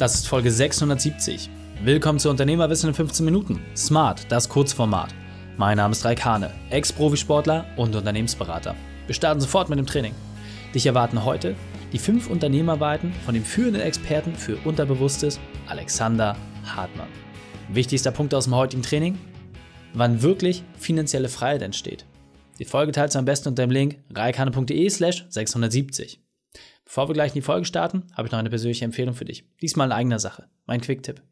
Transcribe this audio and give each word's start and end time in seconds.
Das 0.00 0.14
ist 0.14 0.28
Folge 0.28 0.50
670. 0.50 1.50
Willkommen 1.84 2.18
zu 2.18 2.30
Unternehmerwissen 2.30 2.88
in 2.88 2.94
15 2.94 3.22
Minuten. 3.22 3.60
Smart, 3.76 4.24
das 4.30 4.48
Kurzformat. 4.48 5.14
Mein 5.58 5.76
Name 5.76 5.92
ist 5.92 6.06
Raik 6.06 6.24
Hane, 6.24 6.50
Ex-Profisportler 6.70 7.66
und 7.76 7.94
Unternehmensberater. 7.94 8.74
Wir 9.04 9.14
starten 9.14 9.42
sofort 9.42 9.68
mit 9.68 9.78
dem 9.78 9.84
Training. 9.84 10.14
Dich 10.74 10.86
erwarten 10.86 11.22
heute 11.26 11.54
die 11.92 11.98
fünf 11.98 12.30
Unternehmerweiten 12.30 13.12
von 13.26 13.34
dem 13.34 13.44
führenden 13.44 13.82
Experten 13.82 14.34
für 14.34 14.56
Unterbewusstes, 14.64 15.38
Alexander 15.68 16.34
Hartmann. 16.64 17.08
Wichtigster 17.68 18.10
Punkt 18.10 18.32
aus 18.32 18.44
dem 18.44 18.54
heutigen 18.54 18.82
Training? 18.82 19.18
Wann 19.92 20.22
wirklich 20.22 20.64
finanzielle 20.78 21.28
Freiheit 21.28 21.60
entsteht. 21.60 22.06
Die 22.58 22.64
Folge 22.64 22.92
teilst 22.92 23.16
du 23.16 23.18
am 23.18 23.26
besten 23.26 23.50
unter 23.50 23.66
dem 23.66 23.70
Link 23.70 23.98
reikane.de 24.14 24.88
slash 24.88 25.26
670. 25.28 26.22
Bevor 26.90 27.08
wir 27.08 27.14
gleich 27.14 27.30
in 27.30 27.34
die 27.34 27.42
Folge 27.42 27.66
starten, 27.66 28.08
habe 28.14 28.26
ich 28.26 28.32
noch 28.32 28.40
eine 28.40 28.50
persönliche 28.50 28.84
Empfehlung 28.84 29.14
für 29.14 29.24
dich. 29.24 29.44
Diesmal 29.62 29.86
in 29.86 29.92
eigener 29.92 30.18
Sache. 30.18 30.48
Mein 30.66 30.80
Quick-Tipp. 30.80 31.22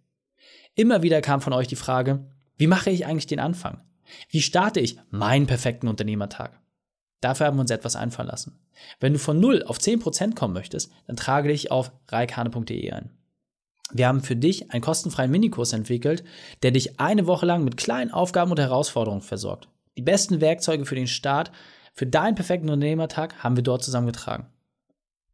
Immer 0.77 1.03
wieder 1.03 1.21
kam 1.21 1.41
von 1.41 1.53
euch 1.53 1.67
die 1.67 1.75
Frage, 1.75 2.31
wie 2.57 2.69
mache 2.69 2.91
ich 2.91 3.07
eigentlich 3.07 3.27
den 3.27 3.41
Anfang? 3.41 3.81
Wie 4.31 4.41
starte 4.41 4.79
ich 4.79 5.01
meinen 5.11 5.49
perfekten 5.49 5.89
Unternehmertag? 5.89 6.61
Dafür 7.21 7.47
haben 7.47 7.57
wir 7.57 7.63
uns 7.63 7.73
etwas 7.73 7.97
einfallen 7.97 8.29
lassen. 8.29 8.61
Wenn 9.01 9.15
du 9.15 9.19
von 9.19 9.41
0 9.41 9.65
auf 9.65 9.79
10% 9.79 10.37
kommen 10.37 10.55
möchtest, 10.55 10.93
dann 11.09 11.17
trage 11.17 11.49
dich 11.49 11.73
auf 11.73 11.91
reikane.de 12.07 12.93
ein. 12.93 13.11
Wir 13.91 14.07
haben 14.07 14.23
für 14.23 14.37
dich 14.37 14.71
einen 14.71 14.81
kostenfreien 14.81 15.33
Minikurs 15.33 15.73
entwickelt, 15.73 16.23
der 16.63 16.71
dich 16.71 17.01
eine 17.01 17.27
Woche 17.27 17.47
lang 17.47 17.65
mit 17.65 17.77
kleinen 17.77 18.13
Aufgaben 18.13 18.53
und 18.53 18.61
Herausforderungen 18.61 19.23
versorgt. 19.23 19.69
Die 19.97 20.03
besten 20.03 20.41
Werkzeuge 20.41 20.87
für 20.87 20.95
den 20.95 21.09
Start, 21.09 21.51
für 21.95 22.07
deinen 22.07 22.37
perfekten 22.37 22.71
Unternehmertag 22.71 23.43
haben 23.43 23.57
wir 23.57 23.65
dort 23.65 23.83
zusammengetragen. 23.83 24.47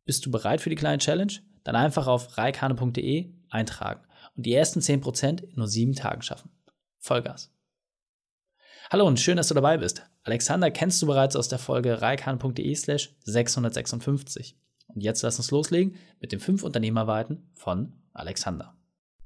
Bist 0.04 0.26
du 0.26 0.30
bereit 0.30 0.60
für 0.60 0.70
die 0.70 0.76
kleine 0.76 0.98
Challenge? 0.98 1.32
Dann 1.62 1.76
einfach 1.76 2.06
auf 2.06 2.36
reikane.de 2.36 3.32
eintragen 3.48 4.04
und 4.36 4.44
die 4.44 4.52
ersten 4.52 4.80
10% 4.80 5.42
in 5.42 5.54
nur 5.54 5.68
sieben 5.68 5.94
Tagen 5.94 6.22
schaffen. 6.22 6.50
Vollgas. 6.98 7.50
Hallo 8.90 9.06
und 9.06 9.18
schön, 9.18 9.38
dass 9.38 9.48
du 9.48 9.54
dabei 9.54 9.78
bist. 9.78 10.06
Alexander 10.24 10.70
kennst 10.70 11.00
du 11.00 11.06
bereits 11.06 11.36
aus 11.36 11.48
der 11.48 11.58
Folge 11.58 12.02
reikane.de 12.02 12.74
slash 12.74 13.14
656. 13.24 14.58
Und 14.88 15.02
jetzt 15.02 15.22
lass 15.22 15.38
uns 15.38 15.50
loslegen 15.50 15.96
mit 16.20 16.32
den 16.32 16.40
fünf 16.40 16.62
Unternehmerweiten 16.62 17.50
von 17.54 17.94
Alexander. 18.12 18.73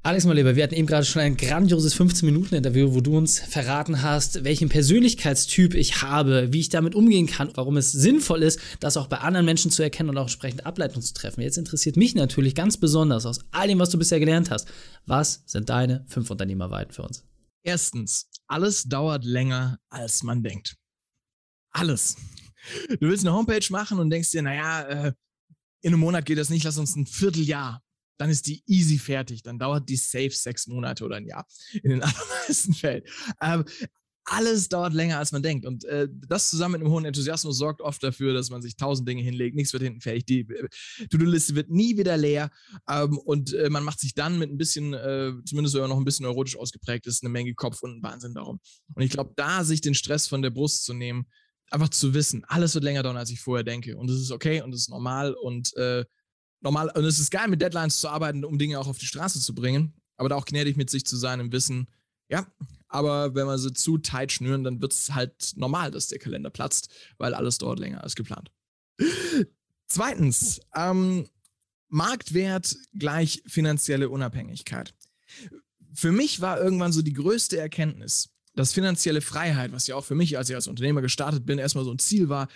Alex, 0.04 0.24
mein 0.24 0.36
Lieber, 0.36 0.54
wir 0.54 0.62
hatten 0.62 0.76
eben 0.76 0.86
gerade 0.86 1.04
schon 1.04 1.20
ein 1.22 1.36
grandioses 1.36 1.94
15-Minuten-Interview, 1.96 2.94
wo 2.94 3.00
du 3.00 3.18
uns 3.18 3.40
verraten 3.40 4.00
hast, 4.00 4.44
welchen 4.44 4.68
Persönlichkeitstyp 4.68 5.74
ich 5.74 6.02
habe, 6.02 6.52
wie 6.52 6.60
ich 6.60 6.68
damit 6.68 6.94
umgehen 6.94 7.26
kann, 7.26 7.50
warum 7.54 7.76
es 7.76 7.90
sinnvoll 7.90 8.44
ist, 8.44 8.60
das 8.78 8.96
auch 8.96 9.08
bei 9.08 9.18
anderen 9.18 9.44
Menschen 9.44 9.72
zu 9.72 9.82
erkennen 9.82 10.10
und 10.10 10.16
auch 10.16 10.22
entsprechend 10.22 10.64
Ableitungen 10.64 11.02
zu 11.02 11.14
treffen. 11.14 11.40
Jetzt 11.40 11.58
interessiert 11.58 11.96
mich 11.96 12.14
natürlich 12.14 12.54
ganz 12.54 12.76
besonders 12.76 13.26
aus 13.26 13.40
all 13.50 13.66
dem, 13.66 13.80
was 13.80 13.90
du 13.90 13.98
bisher 13.98 14.20
gelernt 14.20 14.50
hast, 14.50 14.68
was 15.04 15.42
sind 15.46 15.68
deine 15.68 16.06
fünf 16.08 16.30
Unternehmerweiten 16.30 16.92
für 16.92 17.02
uns? 17.02 17.24
Erstens, 17.64 18.30
alles 18.46 18.84
dauert 18.84 19.24
länger, 19.24 19.78
als 19.90 20.22
man 20.22 20.42
denkt. 20.44 20.76
Alles. 21.70 22.16
Du 22.88 23.08
willst 23.08 23.26
eine 23.26 23.34
Homepage 23.34 23.66
machen 23.70 23.98
und 23.98 24.10
denkst 24.10 24.30
dir, 24.30 24.42
naja, 24.42 24.82
äh, 24.82 25.12
in 25.82 25.92
einem 25.92 26.00
Monat 26.00 26.24
geht 26.24 26.38
das 26.38 26.50
nicht, 26.50 26.64
lass 26.64 26.78
uns 26.78 26.96
ein 26.96 27.06
Vierteljahr 27.06 27.82
dann 28.18 28.30
ist 28.30 28.46
die 28.46 28.62
easy 28.66 28.98
fertig. 28.98 29.42
Dann 29.42 29.58
dauert 29.58 29.88
die 29.88 29.96
safe 29.96 30.30
sechs 30.30 30.66
Monate 30.66 31.04
oder 31.04 31.16
ein 31.16 31.26
Jahr 31.26 31.46
in 31.82 31.90
den 31.90 32.02
allermeisten 32.02 32.74
Fällen. 32.74 33.02
Ähm, 33.40 33.64
alles 34.30 34.68
dauert 34.68 34.92
länger, 34.92 35.18
als 35.18 35.32
man 35.32 35.42
denkt. 35.42 35.64
Und 35.64 35.84
äh, 35.84 36.06
das 36.10 36.50
zusammen 36.50 36.72
mit 36.72 36.82
einem 36.82 36.90
hohen 36.90 37.04
Enthusiasmus 37.04 37.56
sorgt 37.56 37.80
oft 37.80 38.02
dafür, 38.02 38.34
dass 38.34 38.50
man 38.50 38.60
sich 38.60 38.76
tausend 38.76 39.08
Dinge 39.08 39.22
hinlegt. 39.22 39.56
Nichts 39.56 39.72
wird 39.72 39.82
hinten 39.82 40.00
fertig. 40.00 40.26
Die 40.26 40.40
äh, 40.40 40.68
To-Do-Liste 41.08 41.54
wird 41.54 41.70
nie 41.70 41.96
wieder 41.96 42.16
leer. 42.16 42.50
Ähm, 42.88 43.18
und 43.18 43.54
äh, 43.54 43.70
man 43.70 43.84
macht 43.84 44.00
sich 44.00 44.14
dann 44.14 44.38
mit 44.38 44.50
ein 44.50 44.58
bisschen, 44.58 44.92
äh, 44.92 45.32
zumindest 45.46 45.74
wenn 45.74 45.82
man 45.82 45.90
noch 45.90 45.96
ein 45.96 46.04
bisschen 46.04 46.24
neurotisch 46.24 46.58
ausgeprägt 46.58 47.06
ist, 47.06 47.22
eine 47.22 47.30
Menge 47.30 47.54
Kopf 47.54 47.82
und 47.82 47.92
einen 47.92 48.02
Wahnsinn 48.02 48.34
darum. 48.34 48.60
Und 48.94 49.02
ich 49.02 49.10
glaube, 49.10 49.32
da 49.36 49.64
sich 49.64 49.80
den 49.80 49.94
Stress 49.94 50.26
von 50.26 50.42
der 50.42 50.50
Brust 50.50 50.84
zu 50.84 50.92
nehmen, 50.92 51.26
einfach 51.70 51.88
zu 51.88 52.14
wissen, 52.14 52.44
alles 52.46 52.74
wird 52.74 52.84
länger 52.84 53.02
dauern, 53.02 53.16
als 53.16 53.30
ich 53.30 53.40
vorher 53.40 53.64
denke. 53.64 53.96
Und 53.96 54.08
das 54.10 54.18
ist 54.18 54.30
okay 54.30 54.60
und 54.62 54.72
das 54.72 54.82
ist 54.82 54.90
normal. 54.90 55.34
Und 55.34 55.74
äh, 55.76 56.04
normal, 56.60 56.90
und 56.94 57.04
es 57.04 57.18
ist 57.18 57.30
geil, 57.30 57.48
mit 57.48 57.60
Deadlines 57.60 58.00
zu 58.00 58.08
arbeiten, 58.08 58.44
um 58.44 58.58
Dinge 58.58 58.78
auch 58.78 58.88
auf 58.88 58.98
die 58.98 59.06
Straße 59.06 59.40
zu 59.40 59.54
bringen, 59.54 59.94
aber 60.16 60.28
da 60.28 60.36
auch 60.36 60.44
gnädig 60.44 60.76
mit 60.76 60.90
sich 60.90 61.04
zu 61.04 61.16
sein 61.16 61.40
im 61.40 61.52
Wissen, 61.52 61.88
ja, 62.28 62.46
aber 62.88 63.34
wenn 63.34 63.46
wir 63.46 63.58
sie 63.58 63.72
zu 63.72 63.98
tight 63.98 64.32
schnüren, 64.32 64.64
dann 64.64 64.80
wird 64.80 64.92
es 64.92 65.14
halt 65.14 65.52
normal, 65.56 65.90
dass 65.90 66.08
der 66.08 66.18
Kalender 66.18 66.50
platzt, 66.50 66.90
weil 67.18 67.34
alles 67.34 67.58
dauert 67.58 67.78
länger 67.78 68.02
als 68.02 68.14
geplant. 68.14 68.50
Zweitens, 69.86 70.60
ähm, 70.74 71.28
Marktwert 71.88 72.76
gleich 72.94 73.42
finanzielle 73.46 74.10
Unabhängigkeit. 74.10 74.94
Für 75.94 76.12
mich 76.12 76.40
war 76.40 76.60
irgendwann 76.60 76.92
so 76.92 77.02
die 77.02 77.14
größte 77.14 77.58
Erkenntnis, 77.58 78.30
dass 78.54 78.72
finanzielle 78.72 79.20
Freiheit, 79.20 79.72
was 79.72 79.86
ja 79.86 79.96
auch 79.96 80.04
für 80.04 80.14
mich, 80.14 80.36
als 80.36 80.50
ich 80.50 80.54
als 80.54 80.66
Unternehmer 80.66 81.00
gestartet 81.00 81.46
bin, 81.46 81.58
erstmal 81.58 81.84
so 81.84 81.92
ein 81.92 81.98
Ziel 81.98 82.28
war, 82.28 82.48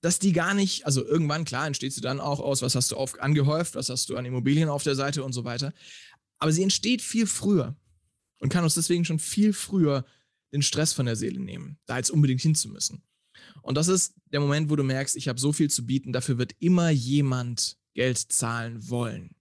dass 0.00 0.18
die 0.18 0.32
gar 0.32 0.54
nicht, 0.54 0.86
also 0.86 1.04
irgendwann, 1.04 1.44
klar, 1.44 1.66
entsteht 1.66 1.92
sie 1.92 2.00
dann 2.00 2.20
auch 2.20 2.40
aus, 2.40 2.62
was 2.62 2.74
hast 2.74 2.90
du 2.90 2.96
auf, 2.96 3.20
angehäuft, 3.20 3.74
was 3.74 3.88
hast 3.88 4.08
du 4.08 4.16
an 4.16 4.24
Immobilien 4.24 4.68
auf 4.68 4.82
der 4.82 4.94
Seite 4.94 5.22
und 5.22 5.32
so 5.32 5.44
weiter. 5.44 5.72
Aber 6.38 6.52
sie 6.52 6.62
entsteht 6.62 7.02
viel 7.02 7.26
früher 7.26 7.76
und 8.38 8.48
kann 8.48 8.64
uns 8.64 8.74
deswegen 8.74 9.04
schon 9.04 9.18
viel 9.18 9.52
früher 9.52 10.04
den 10.52 10.62
Stress 10.62 10.92
von 10.92 11.06
der 11.06 11.16
Seele 11.16 11.38
nehmen, 11.38 11.78
da 11.86 11.98
jetzt 11.98 12.10
unbedingt 12.10 12.40
hinzumüssen. 12.40 13.02
Und 13.62 13.76
das 13.76 13.88
ist 13.88 14.14
der 14.32 14.40
Moment, 14.40 14.70
wo 14.70 14.76
du 14.76 14.82
merkst, 14.82 15.16
ich 15.16 15.28
habe 15.28 15.38
so 15.38 15.52
viel 15.52 15.70
zu 15.70 15.86
bieten, 15.86 16.12
dafür 16.12 16.38
wird 16.38 16.54
immer 16.58 16.90
jemand 16.90 17.76
Geld 17.94 18.18
zahlen 18.18 18.88
wollen. 18.88 19.34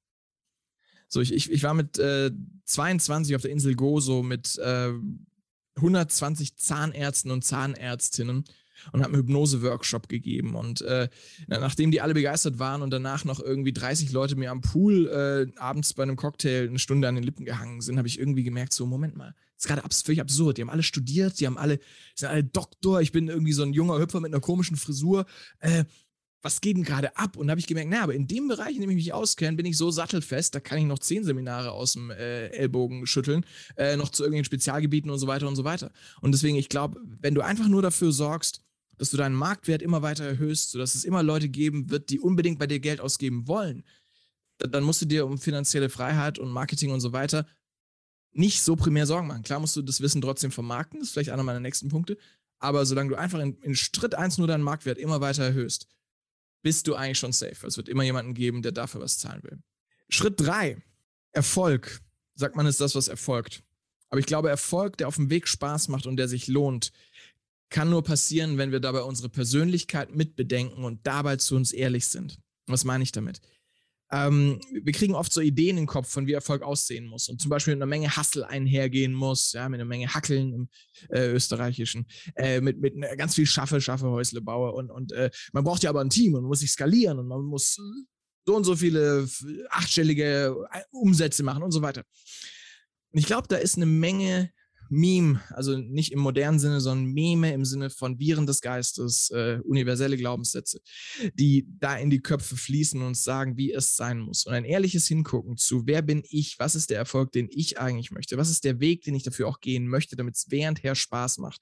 So, 1.08 1.22
ich, 1.22 1.34
ich, 1.34 1.52
ich 1.52 1.64
war 1.64 1.74
mit 1.74 1.98
äh, 1.98 2.32
22 2.66 3.36
auf 3.36 3.42
der 3.42 3.52
Insel 3.52 3.76
Gozo 3.76 4.22
mit 4.22 4.58
äh, 4.60 4.92
120 5.78 6.58
Zahnärzten 6.58 7.32
und 7.32 7.44
Zahnärztinnen 7.44 8.44
und 8.92 9.02
habe 9.02 9.14
einen 9.14 9.22
Hypnose-Workshop 9.24 10.10
gegeben. 10.10 10.56
Und 10.56 10.82
äh, 10.82 11.10
nachdem 11.48 11.92
die 11.92 12.02
alle 12.02 12.14
begeistert 12.14 12.60
waren 12.60 12.82
und 12.82 12.92
danach 12.92 13.26
noch 13.26 13.40
irgendwie 13.40 13.74
30 13.74 14.12
Leute 14.12 14.36
mir 14.36 14.52
am 14.52 14.62
Pool 14.62 15.08
äh, 15.08 15.60
abends 15.60 15.94
bei 15.94 16.04
einem 16.04 16.16
Cocktail 16.16 16.68
eine 16.68 16.80
Stunde 16.80 17.08
an 17.08 17.16
den 17.16 17.24
Lippen 17.24 17.46
gehangen 17.46 17.82
sind, 17.82 17.98
habe 17.98 18.08
ich 18.08 18.20
irgendwie 18.20 18.44
gemerkt, 18.44 18.74
so, 18.74 18.86
Moment 18.86 19.16
mal, 19.16 19.36
das 19.56 19.66
ist 19.66 19.68
gerade 19.68 19.84
abs 19.84 20.02
völlig 20.02 20.22
absurd. 20.22 20.58
Die 20.58 20.62
haben 20.62 20.70
alle 20.70 20.84
studiert, 20.84 21.40
die 21.40 21.46
haben 21.46 21.58
alle, 21.58 21.80
sind 22.16 22.30
alle 22.30 22.44
Doktor, 22.44 23.02
ich 23.02 23.12
bin 23.12 23.28
irgendwie 23.28 23.54
so 23.54 23.64
ein 23.64 23.74
junger 23.74 24.00
Hüpfer 24.00 24.22
mit 24.22 24.34
einer 24.34 24.42
komischen 24.42 24.78
Frisur. 24.78 25.26
Äh, 25.60 25.84
was 26.42 26.62
geht 26.62 26.78
denn 26.78 26.84
gerade 26.84 27.18
ab? 27.18 27.36
Und 27.36 27.48
da 27.48 27.52
habe 27.52 27.60
ich 27.60 27.68
gemerkt, 27.68 27.90
na, 27.92 28.02
aber 28.04 28.14
in 28.14 28.28
dem 28.28 28.48
Bereich, 28.48 28.76
in 28.76 28.82
dem 28.82 28.90
ich 28.90 28.96
mich 28.96 29.14
auskenne, 29.14 29.58
bin 29.58 29.66
ich 29.66 29.78
so 29.78 29.92
sattelfest, 29.92 30.56
da 30.56 30.60
kann 30.60 30.78
ich 30.78 30.86
noch 30.86 31.00
zehn 31.00 31.24
Seminare 31.24 31.72
aus 31.72 31.94
dem 31.94 32.12
äh, 32.12 32.48
Ellbogen 32.48 33.06
schütteln, 33.06 33.46
äh, 33.76 33.98
noch 33.98 34.10
zu 34.10 34.24
irgendwelchen 34.24 34.46
Spezialgebieten 34.46 35.12
und 35.12 35.20
so 35.20 35.28
weiter 35.28 35.48
und 35.48 35.56
so 35.56 35.64
weiter. 35.64 35.92
Und 36.22 36.32
deswegen, 36.32 36.56
ich 36.56 36.70
glaube, 36.70 37.02
wenn 37.20 37.36
du 37.36 37.42
einfach 37.42 37.68
nur 37.68 37.82
dafür 37.82 38.12
sorgst, 38.12 38.62
dass 39.00 39.10
du 39.10 39.18
deinen 39.18 39.34
Marktwert 39.34 39.82
immer 39.82 40.04
weiter 40.04 40.26
erhöhst, 40.26 40.72
sodass 40.72 40.94
es 40.94 41.06
immer 41.06 41.24
Leute 41.24 41.50
geben 41.50 41.90
wird, 41.90 42.10
die 42.12 42.20
unbedingt 42.20 42.60
bei 42.60 42.68
dir 42.68 42.80
Geld 42.80 43.02
ausgeben 43.02 43.48
wollen, 43.48 43.84
dann 44.60 44.84
musst 44.84 45.02
du 45.02 45.06
dir 45.06 45.26
um 45.26 45.38
finanzielle 45.38 45.90
Freiheit 45.90 46.38
und 46.38 46.52
Marketing 46.52 46.92
und 46.92 47.00
so 47.00 47.14
weiter 47.14 47.48
nicht 48.32 48.62
so 48.62 48.76
primär 48.76 49.08
Sorgen 49.08 49.28
machen. 49.28 49.42
Klar 49.42 49.60
musst 49.60 49.76
du 49.76 49.82
das 49.82 50.02
Wissen 50.02 50.22
trotzdem 50.22 50.52
vermarkten, 50.52 51.00
das 51.00 51.10
ist 51.10 51.14
vielleicht 51.14 51.32
einer 51.32 51.44
meiner 51.44 51.60
nächsten 51.60 51.90
Punkte, 51.90 52.18
aber 52.60 52.86
solange 52.86 53.10
du 53.10 53.16
einfach 53.16 53.40
in, 53.40 53.58
in 53.62 53.76
Schritt 53.76 54.16
1 54.16 54.38
nur 54.38 54.48
deinen 54.48 54.64
Marktwert 54.64 54.98
immer 54.98 55.22
weiter 55.22 55.44
erhöhst, 55.44 55.88
bist 56.62 56.88
du 56.88 56.96
eigentlich 56.96 57.18
schon 57.18 57.32
safe. 57.32 57.66
Es 57.66 57.78
wird 57.78 57.88
immer 57.88 58.04
jemanden 58.04 58.34
geben, 58.34 58.62
der 58.62 58.74
dafür 58.74 59.02
was 59.02 59.18
zahlen 59.18 59.42
will. 59.44 59.60
Schritt 60.10 60.40
3, 60.42 60.82
Erfolg. 61.32 62.02
Sagt 62.36 62.56
man, 62.56 62.66
ist 62.66 62.82
das, 62.82 62.96
was 62.96 63.08
erfolgt. 63.08 63.64
Aber 64.10 64.20
ich 64.20 64.26
glaube, 64.26 64.50
Erfolg, 64.50 64.98
der 64.98 65.08
auf 65.08 65.16
dem 65.16 65.30
Weg 65.30 65.48
Spaß 65.48 65.88
macht 65.88 66.06
und 66.06 66.18
der 66.18 66.28
sich 66.28 66.48
lohnt, 66.48 66.92
kann 67.70 67.90
nur 67.90 68.04
passieren, 68.04 68.58
wenn 68.58 68.72
wir 68.72 68.80
dabei 68.80 69.02
unsere 69.02 69.30
Persönlichkeit 69.30 70.16
mitbedenken 70.16 70.84
und 70.84 71.06
dabei 71.06 71.36
zu 71.36 71.56
uns 71.56 71.72
ehrlich 71.72 72.08
sind. 72.08 72.40
Was 72.68 72.84
meine 72.84 73.04
ich 73.04 73.12
damit? 73.12 73.42
Ähm, 74.12 74.60
wir 74.72 74.92
kriegen 74.92 75.14
oft 75.14 75.32
so 75.32 75.40
Ideen 75.40 75.78
im 75.78 75.86
Kopf, 75.86 76.10
von 76.10 76.26
wie 76.26 76.34
Erfolg 76.34 76.64
aussehen 76.64 77.06
muss 77.06 77.30
und 77.30 77.40
zum 77.40 77.50
Beispiel 77.50 77.76
mit 77.76 77.84
einer 77.84 77.90
Menge 77.90 78.16
Hassel 78.16 78.44
einhergehen 78.44 79.14
muss, 79.14 79.52
ja, 79.54 79.70
mit 79.70 79.80
einer 79.80 79.88
Menge 79.88 80.12
Hackeln 80.12 80.52
im 80.54 80.70
äh, 81.10 81.32
Österreichischen, 81.32 82.08
äh, 82.36 82.60
mit, 82.60 82.80
mit 82.80 82.96
ganz 83.18 83.36
viel 83.36 83.46
Schaffe, 83.46 83.80
Schaffe, 83.80 84.10
Häusle, 84.10 84.42
Baue 84.42 84.72
und, 84.72 84.90
und 84.90 85.12
äh, 85.12 85.30
man 85.54 85.64
braucht 85.64 85.84
ja 85.84 85.92
aber 85.92 86.02
ein 86.02 86.10
Team 86.10 86.34
und 86.34 86.46
muss 86.46 86.62
sich 86.62 86.72
skalieren 86.72 87.20
und 87.20 87.28
man 87.28 87.44
muss 87.44 87.78
so 88.46 88.56
und 88.56 88.64
so 88.64 88.76
viele 88.76 89.30
achtstellige 89.70 90.56
äh, 90.72 90.82
Umsätze 90.90 91.44
machen 91.44 91.62
und 91.62 91.72
so 91.72 91.84
weiter. 91.84 92.04
Und 93.12 93.20
ich 93.20 93.28
glaube, 93.28 93.48
da 93.48 93.58
ist 93.58 93.76
eine 93.76 93.86
Menge 93.86 94.52
Meme, 94.90 95.42
also 95.50 95.78
nicht 95.78 96.12
im 96.12 96.20
modernen 96.20 96.60
Sinne, 96.60 96.82
sondern 96.82 97.14
Meme 97.14 97.54
im 97.54 97.66
Sinne 97.66 97.90
von 97.90 98.20
Viren 98.20 98.46
des 98.46 98.62
Geistes, 98.62 99.30
äh, 99.30 99.60
universelle 99.64 100.18
Glaubenssätze, 100.18 100.82
die 101.34 101.68
da 101.80 101.96
in 101.98 102.10
die 102.10 102.22
Köpfe 102.22 102.58
fließen 102.58 103.00
und 103.00 103.08
uns 103.08 103.24
sagen, 103.24 103.58
wie 103.58 103.72
es 103.72 103.96
sein 103.96 104.20
muss. 104.20 104.46
Und 104.46 104.54
ein 104.54 104.66
ehrliches 104.66 105.08
Hingucken 105.08 105.58
zu, 105.58 105.86
wer 105.86 106.02
bin 106.02 106.24
ich, 106.30 106.58
was 106.60 106.76
ist 106.76 106.90
der 106.90 106.98
Erfolg, 106.98 107.32
den 107.32 107.48
ich 107.52 107.80
eigentlich 107.80 108.12
möchte, 108.12 108.38
was 108.38 108.50
ist 108.50 108.64
der 108.64 108.80
Weg, 108.80 109.04
den 109.04 109.16
ich 109.16 109.24
dafür 109.24 109.48
auch 109.48 109.60
gehen 109.60 109.88
möchte, 109.88 110.16
damit 110.16 110.36
es 110.36 110.48
währendher 110.50 110.96
Spaß 110.96 111.38
macht, 111.38 111.62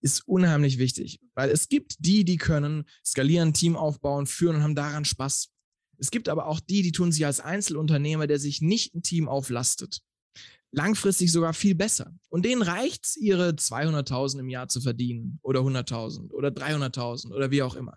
ist 0.00 0.28
unheimlich 0.28 0.78
wichtig, 0.78 1.20
weil 1.34 1.50
es 1.50 1.68
gibt 1.68 1.96
die, 1.98 2.24
die 2.24 2.36
können 2.36 2.84
skalieren, 3.04 3.54
Team 3.54 3.74
aufbauen, 3.74 4.26
führen 4.26 4.56
und 4.56 4.62
haben 4.62 4.74
daran 4.74 5.06
Spaß. 5.06 5.48
Es 5.96 6.10
gibt 6.10 6.28
aber 6.28 6.46
auch 6.46 6.60
die, 6.60 6.82
die 6.82 6.92
tun 6.92 7.12
sich 7.12 7.24
als 7.24 7.40
Einzelunternehmer, 7.40 8.26
der 8.26 8.38
sich 8.38 8.60
nicht 8.60 8.94
ein 8.94 9.02
Team 9.02 9.28
auflastet. 9.28 10.02
Langfristig 10.74 11.30
sogar 11.30 11.54
viel 11.54 11.74
besser. 11.74 12.12
Und 12.28 12.44
denen 12.44 12.62
reicht 12.62 13.04
es, 13.04 13.16
ihre 13.16 13.50
200.000 13.50 14.40
im 14.40 14.48
Jahr 14.48 14.68
zu 14.68 14.80
verdienen 14.80 15.38
oder 15.42 15.60
100.000 15.60 16.30
oder 16.30 16.48
300.000 16.48 17.30
oder 17.32 17.50
wie 17.50 17.62
auch 17.62 17.76
immer. 17.76 17.96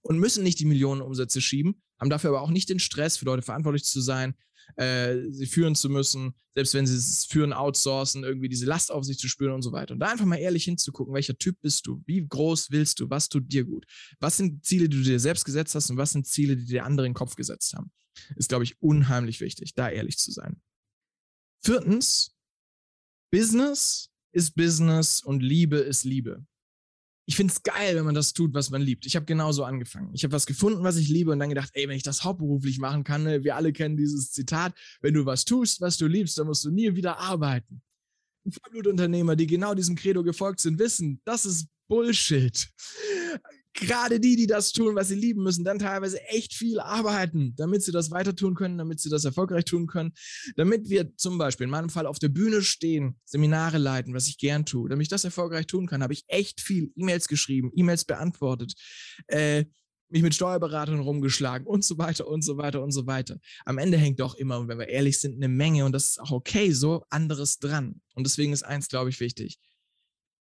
Und 0.00 0.18
müssen 0.18 0.42
nicht 0.42 0.58
die 0.58 0.64
Millionen 0.64 1.02
Umsätze 1.02 1.40
schieben, 1.40 1.80
haben 2.00 2.10
dafür 2.10 2.30
aber 2.30 2.42
auch 2.42 2.50
nicht 2.50 2.68
den 2.68 2.80
Stress, 2.80 3.16
für 3.16 3.26
Leute 3.26 3.42
verantwortlich 3.42 3.84
zu 3.84 4.00
sein, 4.00 4.34
äh, 4.74 5.30
sie 5.30 5.46
führen 5.46 5.76
zu 5.76 5.88
müssen, 5.88 6.34
selbst 6.54 6.74
wenn 6.74 6.86
sie 6.86 6.96
es 6.96 7.26
führen, 7.26 7.52
outsourcen, 7.52 8.24
irgendwie 8.24 8.48
diese 8.48 8.66
Last 8.66 8.90
auf 8.90 9.04
sich 9.04 9.18
zu 9.18 9.28
spüren 9.28 9.52
und 9.52 9.62
so 9.62 9.70
weiter. 9.70 9.94
Und 9.94 10.00
da 10.00 10.10
einfach 10.10 10.24
mal 10.24 10.36
ehrlich 10.36 10.64
hinzugucken, 10.64 11.14
welcher 11.14 11.38
Typ 11.38 11.60
bist 11.60 11.86
du, 11.86 12.02
wie 12.06 12.26
groß 12.26 12.70
willst 12.70 12.98
du, 12.98 13.08
was 13.08 13.28
tut 13.28 13.52
dir 13.52 13.64
gut, 13.64 13.86
was 14.18 14.36
sind 14.36 14.64
Ziele, 14.64 14.88
die 14.88 14.96
du 14.96 15.04
dir 15.04 15.20
selbst 15.20 15.44
gesetzt 15.44 15.74
hast 15.74 15.90
und 15.90 15.96
was 15.96 16.10
sind 16.10 16.26
Ziele, 16.26 16.56
die 16.56 16.64
dir 16.64 16.84
andere 16.84 17.06
in 17.06 17.12
den 17.12 17.16
Kopf 17.16 17.36
gesetzt 17.36 17.74
haben. 17.74 17.92
Ist, 18.34 18.48
glaube 18.48 18.64
ich, 18.64 18.80
unheimlich 18.80 19.40
wichtig, 19.40 19.74
da 19.74 19.88
ehrlich 19.88 20.18
zu 20.18 20.32
sein. 20.32 20.60
Viertens, 21.66 22.34
Business 23.32 24.10
ist 24.32 24.54
Business 24.54 25.20
und 25.22 25.42
Liebe 25.42 25.78
ist 25.78 26.04
Liebe 26.04 26.46
ich 27.28 27.34
finde 27.34 27.52
es 27.52 27.62
geil, 27.62 27.96
wenn 27.96 28.04
man 28.04 28.14
das 28.14 28.32
tut, 28.32 28.54
was 28.54 28.70
man 28.70 28.80
liebt. 28.80 29.04
Ich 29.04 29.16
habe 29.16 29.26
genauso 29.26 29.64
angefangen. 29.64 30.10
Ich 30.14 30.22
habe 30.22 30.32
was 30.32 30.46
gefunden, 30.46 30.84
was 30.84 30.96
ich 30.96 31.08
liebe 31.08 31.32
und 31.32 31.40
dann 31.40 31.48
gedacht, 31.48 31.70
ey, 31.74 31.88
wenn 31.88 31.96
ich 31.96 32.04
das 32.04 32.22
hauptberuflich 32.22 32.78
machen 32.78 33.02
kann, 33.02 33.24
ne, 33.24 33.42
wir 33.42 33.56
alle 33.56 33.72
kennen 33.72 33.96
dieses 33.96 34.30
Zitat, 34.30 34.74
wenn 35.00 35.12
du 35.12 35.26
was 35.26 35.44
tust, 35.44 35.80
was 35.80 35.96
du 35.98 36.06
liebst, 36.06 36.38
dann 36.38 36.46
musst 36.46 36.64
du 36.64 36.70
nie 36.70 36.94
wieder 36.94 37.18
arbeiten. 37.18 37.82
Vollblutunternehmer, 38.48 39.34
die 39.34 39.48
genau 39.48 39.74
diesem 39.74 39.96
Credo 39.96 40.22
gefolgt 40.22 40.60
sind, 40.60 40.78
wissen, 40.78 41.20
das 41.24 41.44
ist 41.44 41.66
Bullshit 41.88 42.68
gerade 43.76 44.20
die, 44.20 44.36
die 44.36 44.46
das 44.46 44.72
tun, 44.72 44.94
was 44.94 45.08
sie 45.08 45.14
lieben, 45.14 45.42
müssen 45.42 45.64
dann 45.64 45.78
teilweise 45.78 46.22
echt 46.24 46.54
viel 46.54 46.80
arbeiten, 46.80 47.54
damit 47.56 47.82
sie 47.82 47.92
das 47.92 48.10
weiter 48.10 48.34
tun 48.34 48.54
können, 48.54 48.78
damit 48.78 49.00
sie 49.00 49.10
das 49.10 49.24
erfolgreich 49.24 49.64
tun 49.64 49.86
können, 49.86 50.12
damit 50.56 50.88
wir 50.88 51.14
zum 51.16 51.38
Beispiel 51.38 51.64
in 51.64 51.70
meinem 51.70 51.90
Fall 51.90 52.06
auf 52.06 52.18
der 52.18 52.28
Bühne 52.28 52.62
stehen, 52.62 53.20
Seminare 53.24 53.78
leiten, 53.78 54.14
was 54.14 54.28
ich 54.28 54.38
gern 54.38 54.64
tue, 54.64 54.88
damit 54.88 55.04
ich 55.04 55.08
das 55.08 55.24
erfolgreich 55.24 55.66
tun 55.66 55.86
kann, 55.86 56.02
habe 56.02 56.12
ich 56.12 56.24
echt 56.26 56.60
viel 56.60 56.90
E-Mails 56.96 57.28
geschrieben, 57.28 57.70
E-Mails 57.74 58.04
beantwortet, 58.04 58.74
äh, 59.28 59.64
mich 60.08 60.22
mit 60.22 60.34
Steuerberatern 60.34 61.00
rumgeschlagen 61.00 61.66
und 61.66 61.84
so 61.84 61.98
weiter 61.98 62.28
und 62.28 62.42
so 62.42 62.56
weiter 62.56 62.82
und 62.82 62.92
so 62.92 63.06
weiter. 63.06 63.38
Am 63.64 63.78
Ende 63.78 63.98
hängt 63.98 64.20
doch 64.20 64.36
immer, 64.36 64.66
wenn 64.68 64.78
wir 64.78 64.88
ehrlich 64.88 65.20
sind, 65.20 65.34
eine 65.34 65.48
Menge 65.48 65.84
und 65.84 65.92
das 65.92 66.10
ist 66.10 66.20
auch 66.20 66.30
okay 66.30 66.70
so, 66.70 67.04
anderes 67.10 67.58
dran. 67.58 68.00
Und 68.14 68.24
deswegen 68.24 68.52
ist 68.52 68.62
eins, 68.62 68.88
glaube 68.88 69.10
ich, 69.10 69.20
wichtig, 69.20 69.58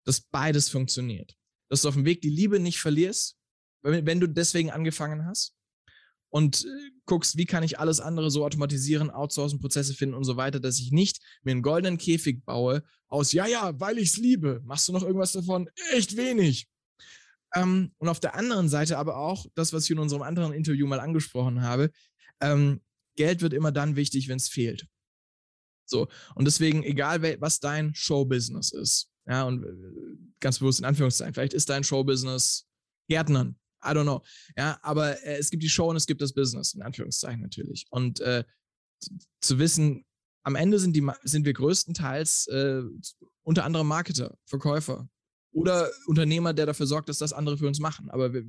dass 0.04 0.22
beides 0.22 0.70
funktioniert 0.70 1.36
dass 1.70 1.82
du 1.82 1.88
auf 1.88 1.94
dem 1.94 2.04
Weg 2.04 2.20
die 2.20 2.30
Liebe 2.30 2.60
nicht 2.60 2.80
verlierst, 2.80 3.36
wenn, 3.82 4.20
du 4.20 4.28
deswegen 4.28 4.70
angefangen 4.70 5.24
hast 5.24 5.54
und 6.28 6.64
äh, 6.64 6.90
guckst, 7.06 7.38
wie 7.38 7.46
kann 7.46 7.62
ich 7.62 7.78
alles 7.78 8.00
andere 8.00 8.30
so 8.30 8.44
automatisieren, 8.44 9.10
outsourcen, 9.10 9.58
Prozesse 9.58 9.94
finden 9.94 10.14
und 10.14 10.24
so 10.24 10.36
weiter, 10.36 10.60
dass 10.60 10.78
ich 10.78 10.92
nicht 10.92 11.20
mir 11.42 11.52
einen 11.52 11.62
goldenen 11.62 11.96
Käfig 11.96 12.44
baue 12.44 12.82
aus, 13.08 13.32
ja, 13.32 13.46
ja, 13.46 13.78
weil 13.80 13.98
ich 13.98 14.10
es 14.10 14.16
liebe. 14.18 14.60
Machst 14.64 14.86
du 14.88 14.92
noch 14.92 15.02
irgendwas 15.02 15.32
davon? 15.32 15.70
Echt 15.92 16.16
wenig. 16.16 16.68
Ähm, 17.54 17.92
und 17.98 18.08
auf 18.08 18.20
der 18.20 18.34
anderen 18.34 18.68
Seite 18.68 18.98
aber 18.98 19.16
auch 19.16 19.46
das, 19.54 19.72
was 19.72 19.84
ich 19.84 19.90
in 19.90 19.98
unserem 19.98 20.22
anderen 20.22 20.52
Interview 20.52 20.86
mal 20.86 21.00
angesprochen 21.00 21.62
habe, 21.62 21.90
ähm, 22.40 22.80
Geld 23.16 23.42
wird 23.42 23.52
immer 23.52 23.72
dann 23.72 23.96
wichtig, 23.96 24.28
wenn 24.28 24.36
es 24.36 24.48
fehlt. 24.48 24.86
So, 25.84 26.08
und 26.36 26.44
deswegen, 26.44 26.84
egal 26.84 27.22
was 27.40 27.58
dein 27.58 27.92
Showbusiness 27.94 28.72
ist, 28.72 29.09
ja, 29.26 29.44
und 29.44 29.64
äh, 29.64 30.16
ganz 30.40 30.58
bewusst 30.58 30.80
in 30.80 30.84
Anführungszeichen, 30.84 31.34
vielleicht 31.34 31.54
ist 31.54 31.68
dein 31.68 31.84
Showbusiness 31.84 32.66
Gärtnern. 33.08 33.56
I 33.84 33.88
don't 33.88 34.02
know. 34.02 34.22
Ja, 34.56 34.78
aber 34.82 35.22
äh, 35.24 35.38
es 35.38 35.50
gibt 35.50 35.62
die 35.62 35.68
Show 35.68 35.88
und 35.88 35.96
es 35.96 36.06
gibt 36.06 36.20
das 36.20 36.32
Business, 36.32 36.74
in 36.74 36.82
Anführungszeichen 36.82 37.40
natürlich. 37.40 37.86
Und 37.90 38.20
äh, 38.20 38.44
zu 39.40 39.58
wissen, 39.58 40.04
am 40.42 40.54
Ende 40.54 40.78
sind, 40.78 40.94
die, 40.94 41.06
sind 41.22 41.44
wir 41.44 41.52
größtenteils 41.52 42.46
äh, 42.48 42.82
unter 43.42 43.64
anderem 43.64 43.88
Marketer, 43.88 44.36
Verkäufer 44.46 45.08
oder 45.52 45.90
Unternehmer, 46.06 46.52
der 46.52 46.66
dafür 46.66 46.86
sorgt, 46.86 47.08
dass 47.08 47.18
das 47.18 47.32
andere 47.32 47.58
für 47.58 47.66
uns 47.66 47.80
machen. 47.80 48.08
Aber 48.10 48.32
wir, 48.32 48.44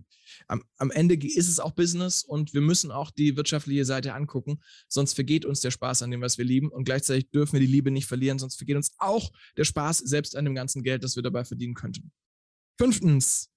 am, 0.48 0.64
am, 0.78 0.92
Ende 0.92 1.16
ist 1.16 1.50
es 1.50 1.60
auch 1.60 1.72
Business 1.72 2.24
und 2.24 2.54
wir 2.54 2.62
müssen 2.62 2.92
auch 2.92 3.12
die 3.12 3.36
wirtschaftliche 3.36 3.86
Seite 3.86 4.14
angucken, 4.14 4.62
sonst 4.88 5.14
vergeht 5.14 5.46
uns 5.46 5.62
der 5.62 5.72
Spaß 5.72 6.04
an 6.04 6.12
dem, 6.12 6.22
was 6.22 6.38
wir 6.38 6.46
lieben 6.46 6.70
und 6.70 6.84
gleichzeitig 6.84 7.30
dürfen 7.32 7.54
wir 7.54 7.60
die 7.60 7.72
Liebe 7.72 7.92
nicht 7.92 8.06
verlieren, 8.06 8.38
sonst 8.40 8.58
vergeht 8.58 8.76
uns 8.76 8.94
auch 9.00 9.32
der 9.58 9.64
Spaß 9.64 10.00
selbst 10.00 10.36
an 10.36 10.46
dem 10.46 10.56
ganzen 10.56 10.84
Geld, 10.84 11.04
das 11.04 11.16
wir 11.16 11.24
dabei 11.24 11.44
verdienen 11.44 11.74
könnten. 11.74 12.12
Fünftens, 12.78 13.50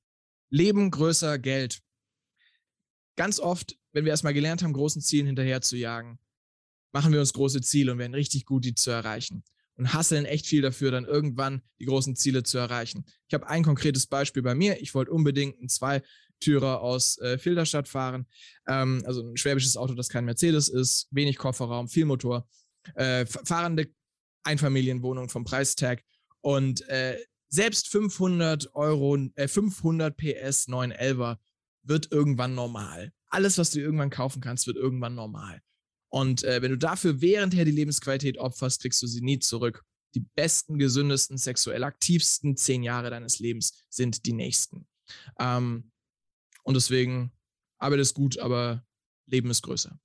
Leben 0.50 0.90
größer 0.90 1.38
Geld. 1.38 1.80
Ganz 3.16 3.40
oft, 3.40 3.76
wenn 3.92 4.04
wir 4.04 4.10
erstmal 4.10 4.34
gelernt 4.34 4.62
haben, 4.62 4.72
großen 4.72 5.02
Zielen 5.02 5.26
hinterher 5.26 5.60
zu 5.60 5.76
jagen, 5.76 6.18
machen 6.92 7.12
wir 7.12 7.20
uns 7.20 7.32
große 7.32 7.60
Ziele 7.60 7.92
und 7.92 7.98
werden 7.98 8.14
richtig 8.14 8.44
gut, 8.44 8.64
die 8.64 8.74
zu 8.74 8.90
erreichen 8.90 9.44
und 9.76 9.92
hasseln 9.92 10.24
echt 10.24 10.46
viel 10.46 10.62
dafür, 10.62 10.90
dann 10.90 11.04
irgendwann 11.04 11.62
die 11.80 11.86
großen 11.86 12.16
Ziele 12.16 12.42
zu 12.42 12.58
erreichen. 12.58 13.04
Ich 13.28 13.34
habe 13.34 13.48
ein 13.48 13.64
konkretes 13.64 14.06
Beispiel 14.06 14.42
bei 14.42 14.54
mir. 14.54 14.80
Ich 14.80 14.94
wollte 14.94 15.10
unbedingt 15.10 15.58
einen 15.58 15.68
Zweitürer 15.68 16.80
aus 16.80 17.18
äh, 17.18 17.38
Filderstadt 17.38 17.88
fahren. 17.88 18.26
Ähm, 18.68 19.02
also 19.06 19.22
ein 19.22 19.36
schwäbisches 19.36 19.76
Auto, 19.76 19.94
das 19.94 20.08
kein 20.08 20.24
Mercedes 20.24 20.68
ist, 20.68 21.08
wenig 21.10 21.38
Kofferraum, 21.38 21.88
viel 21.88 22.04
Motor, 22.04 22.48
äh, 22.94 23.26
fahrende 23.26 23.88
Einfamilienwohnung 24.44 25.28
vom 25.28 25.44
Preistag 25.44 26.02
und 26.40 26.86
äh, 26.88 27.18
selbst 27.48 27.88
500 27.88 28.74
Euro, 28.74 29.16
äh, 29.36 29.48
500 29.48 30.16
PS 30.16 30.68
911er 30.68 31.38
wird 31.82 32.10
irgendwann 32.10 32.54
normal. 32.54 33.12
Alles, 33.28 33.58
was 33.58 33.70
du 33.70 33.80
irgendwann 33.80 34.10
kaufen 34.10 34.40
kannst, 34.40 34.66
wird 34.66 34.76
irgendwann 34.76 35.14
normal. 35.14 35.60
Und 36.14 36.44
äh, 36.44 36.62
wenn 36.62 36.70
du 36.70 36.78
dafür 36.78 37.20
währendher 37.20 37.64
die 37.64 37.72
Lebensqualität 37.72 38.38
opferst, 38.38 38.80
kriegst 38.82 39.02
du 39.02 39.08
sie 39.08 39.20
nie 39.20 39.40
zurück. 39.40 39.84
Die 40.14 40.24
besten, 40.36 40.78
gesündesten, 40.78 41.38
sexuell 41.38 41.82
aktivsten 41.82 42.56
zehn 42.56 42.84
Jahre 42.84 43.10
deines 43.10 43.40
Lebens 43.40 43.72
sind 43.90 44.24
die 44.24 44.32
nächsten. 44.32 44.86
Ähm, 45.40 45.90
und 46.62 46.74
deswegen, 46.74 47.32
Arbeit 47.80 47.98
ist 47.98 48.14
gut, 48.14 48.38
aber 48.38 48.86
Leben 49.26 49.50
ist 49.50 49.62
größer. 49.62 49.98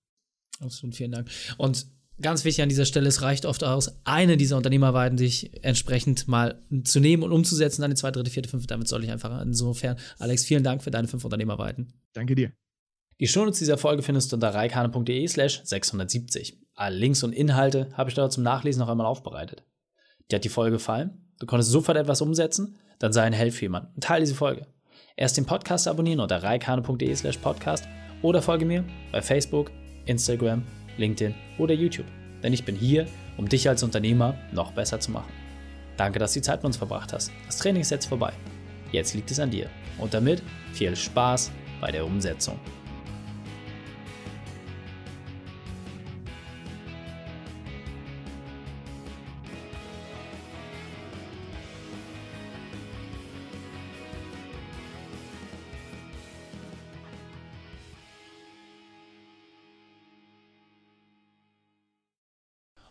Absolut, 0.60 0.96
vielen 0.96 1.12
Dank. 1.12 1.30
Und 1.60 1.86
ganz 2.20 2.44
wichtig 2.44 2.64
an 2.64 2.70
dieser 2.70 2.86
Stelle, 2.86 3.08
es 3.08 3.22
reicht 3.22 3.46
oft 3.46 3.64
aus, 3.64 4.04
eine 4.04 4.36
dieser 4.36 4.58
Unternehmerweiten 4.58 5.20
sich 5.20 5.64
entsprechend 5.64 6.28
mal 6.28 6.66
zu 6.86 7.00
nehmen 7.00 7.22
und 7.22 7.32
umzusetzen, 7.32 7.84
dann 7.84 7.92
die 7.92 7.98
zweite, 7.98 8.18
dritte, 8.18 8.32
vierte, 8.32 8.50
fünfte. 8.50 8.70
Damit 8.70 8.88
soll 8.88 9.04
ich 9.04 9.12
einfach 9.12 9.44
insofern, 9.44 9.96
Alex, 10.18 10.44
vielen 10.44 10.64
Dank 10.64 10.82
für 10.82 10.90
deine 10.90 11.08
fünf 11.08 11.24
Unternehmerweiten. 11.24 11.94
Danke 12.14 12.34
dir. 12.34 12.52
Die 13.20 13.28
Shownotes 13.28 13.60
dieser 13.60 13.78
Folge 13.78 14.02
findest 14.02 14.32
du 14.32 14.38
unter 14.38 14.54
reikane.de 14.54 15.28
slash 15.28 15.62
670. 15.66 16.58
Alle 16.76 16.96
Links 16.96 17.22
und 17.22 17.34
Inhalte 17.34 17.90
habe 17.98 18.10
ich 18.10 18.16
dort 18.16 18.32
zum 18.32 18.44
Nachlesen 18.44 18.80
noch 18.80 18.88
einmal 18.88 19.08
aufbereitet. 19.08 19.66
Dir 20.32 20.38
hat 20.38 20.46
die 20.46 20.50
Folge 20.50 20.78
gefallen? 20.78 21.28
Du 21.38 21.46
konntest 21.46 21.70
sofort 21.70 21.98
etwas 21.98 22.22
umsetzen? 22.22 22.78
Dann 22.98 23.12
sei 23.12 23.24
ein 23.24 23.34
Held 23.34 23.54
für 23.54 23.64
jemanden 23.64 23.92
und 23.96 24.06
teile 24.06 24.22
diese 24.22 24.36
Folge. 24.36 24.68
Erst 25.18 25.36
den 25.36 25.46
Podcast 25.46 25.90
abonnieren 25.90 26.22
unter 26.22 26.42
reikane.de 26.42 27.14
slash 27.14 27.38
podcast 27.40 27.86
oder 28.22 28.42
folge 28.42 28.66
mir 28.66 28.86
bei 29.12 29.22
Facebook, 29.22 29.70
Instagram, 30.06 30.64
LinkedIn 30.98 31.36
oder 31.58 31.74
YouTube. 31.74 32.08
Denn 32.42 32.54
ich 32.54 32.64
bin 32.64 32.76
hier, 32.76 33.06
um 33.36 33.50
dich 33.50 33.68
als 33.68 33.84
Unternehmer 33.84 34.38
noch 34.54 34.72
besser 34.72 35.02
zu 35.02 35.12
machen. 35.12 35.34
Danke, 35.98 36.20
dass 36.20 36.32
du 36.32 36.40
die 36.40 36.46
Zeit 36.46 36.60
mit 36.60 36.68
uns 36.68 36.78
verbracht 36.78 37.12
hast. 37.12 37.32
Das 37.48 37.58
Training 37.58 37.82
ist 37.82 37.92
jetzt 37.92 38.06
vorbei. 38.06 38.32
Jetzt 38.94 39.14
liegt 39.14 39.30
es 39.30 39.42
an 39.42 39.52
dir. 39.52 39.70
Und 39.98 40.14
damit 40.14 40.42
viel 40.72 40.96
Spaß 40.96 41.52
bei 41.82 41.92
der 41.92 42.06
Umsetzung. 42.06 42.58